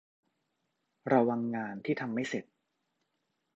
[1.11, 2.45] ระวังงานที่ทำไม่เสร็จ